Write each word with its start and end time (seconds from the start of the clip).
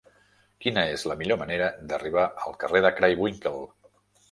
Quina 0.63 0.85
és 0.93 1.03
la 1.11 1.17
millor 1.19 1.39
manera 1.43 1.67
d'arribar 1.93 2.25
al 2.47 2.59
carrer 2.65 2.85
de 2.89 2.95
Craywinckel? 3.03 3.63